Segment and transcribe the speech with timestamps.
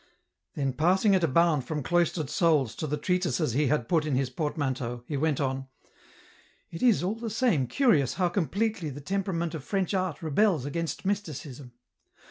[0.55, 4.15] Then, passing at a bound from cloistered souls to the treatises he had put in
[4.15, 5.67] his portmanteau, he went on:
[6.71, 11.05] "It is, all the same, curious how completely the temperament of French art rebels against
[11.05, 11.73] Mysticism